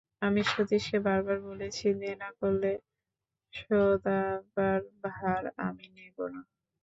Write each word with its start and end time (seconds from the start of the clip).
আমি 0.21 0.41
সতীশকে 0.51 0.97
বার 1.05 1.19
বার 1.27 1.37
বলেছি, 1.49 1.85
দেনা 2.01 2.29
করলে 2.39 2.71
শোধবার 3.53 4.79
ভার 5.05 5.43
আমি 5.67 5.85
নেব 5.97 6.17
না। 6.33 6.41